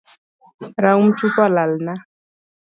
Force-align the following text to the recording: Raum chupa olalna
Raum 0.83 1.05
chupa 1.17 1.41
olalna 1.49 1.93